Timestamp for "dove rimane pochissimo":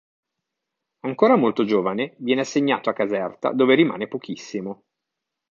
3.53-4.85